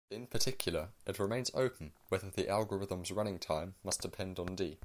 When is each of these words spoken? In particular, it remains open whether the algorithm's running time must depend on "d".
In 0.09 0.25
particular, 0.25 0.89
it 1.05 1.19
remains 1.19 1.51
open 1.53 1.91
whether 2.09 2.31
the 2.31 2.49
algorithm's 2.49 3.11
running 3.11 3.37
time 3.37 3.75
must 3.83 4.01
depend 4.01 4.39
on 4.39 4.55
"d". 4.55 4.79